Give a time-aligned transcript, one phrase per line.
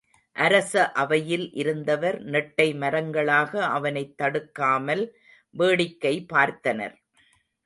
[0.35, 0.71] அரச
[0.93, 5.05] அவையில் இருந்தவர் நெட்டை மரங்களாக அவனைத் தடுக்காமல்
[5.55, 6.97] வேடிக்கை பார்த்தனர்.